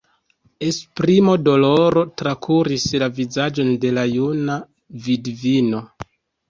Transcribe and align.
Esprimo 0.67 1.35
de 1.41 1.45
doloro 1.49 2.03
trakuris 2.23 2.89
la 3.05 3.13
vizaĝon 3.21 3.73
de 3.85 3.93
la 4.01 4.09
juna 4.17 4.61
vidvino. 5.07 5.89